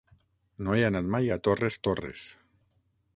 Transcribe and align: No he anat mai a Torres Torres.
No 0.67 0.77
he 0.77 0.81
anat 0.87 1.11
mai 1.17 1.29
a 1.35 1.39
Torres 1.49 1.77
Torres. 1.89 2.25